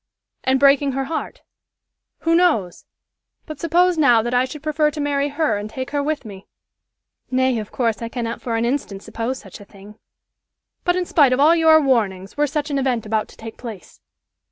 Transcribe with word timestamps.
"And 0.43 0.59
breaking 0.59 0.93
her 0.93 1.03
heart 1.03 1.43
who 2.21 2.33
knows? 2.33 2.85
But 3.45 3.59
suppose 3.59 3.99
now 3.99 4.23
that 4.23 4.33
I 4.33 4.45
should 4.45 4.63
prefer 4.63 4.89
to 4.89 4.99
marry 4.99 5.29
her 5.29 5.57
and 5.59 5.69
take 5.69 5.91
her 5.91 6.01
with 6.01 6.25
me?" 6.25 6.47
"Nay, 7.29 7.59
of 7.59 7.71
course, 7.71 8.01
I 8.01 8.09
cannot 8.09 8.41
for 8.41 8.55
an 8.55 8.65
instant 8.65 9.03
suppose 9.03 9.37
such 9.37 9.59
a 9.59 9.63
thing." 9.63 9.99
"But 10.85 10.95
in 10.95 11.05
spite 11.05 11.33
of 11.33 11.39
all 11.39 11.55
your 11.55 11.79
warnings, 11.79 12.35
were 12.35 12.47
such 12.47 12.71
an 12.71 12.79
event 12.79 13.05
about 13.05 13.27
to 13.27 13.37
take 13.37 13.57
place?" 13.57 14.01